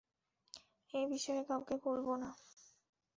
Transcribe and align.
এ 0.93 1.01
বিষয়ে 1.09 1.41
কাউকে 1.43 1.75
বলবো 1.85 2.13
না। 2.15 2.29